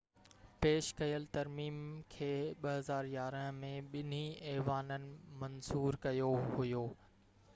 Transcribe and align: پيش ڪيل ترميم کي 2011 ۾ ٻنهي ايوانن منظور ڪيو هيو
پيش 0.61 0.87
ڪيل 0.99 1.25
ترميم 1.35 1.75
کي 2.13 2.29
2011 2.63 3.45
۾ 3.65 3.69
ٻنهي 3.91 4.49
ايوانن 4.55 5.05
منظور 5.43 5.99
ڪيو 6.07 6.33
هيو 6.57 6.85